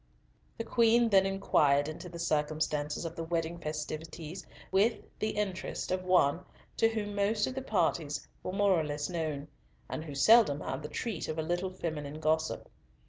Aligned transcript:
The 0.57 0.63
Queen 0.63 1.09
then 1.09 1.27
inquired 1.27 1.87
into 1.87 2.09
the 2.09 2.17
circumstances 2.17 3.05
of 3.05 3.15
the 3.15 3.23
wedding 3.23 3.59
festivities 3.59 4.47
with 4.71 4.95
the 5.19 5.29
interest 5.29 5.91
of 5.91 6.03
one 6.03 6.43
to 6.77 6.87
whom 6.87 7.13
most 7.13 7.45
of 7.45 7.53
the 7.53 7.61
parties 7.61 8.27
were 8.41 8.51
more 8.51 8.71
or 8.79 8.83
less 8.83 9.09
known, 9.09 9.47
and 9.87 10.03
who 10.03 10.15
seldom 10.15 10.61
had 10.61 10.81
the 10.81 10.89
treat 10.89 11.27
of 11.27 11.37
a 11.37 11.43
little 11.43 11.69
feminine 11.69 12.19
gossip. 12.19 12.67